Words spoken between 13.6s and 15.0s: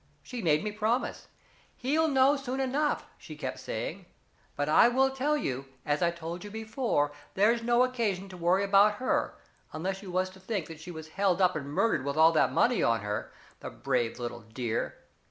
brave little dear.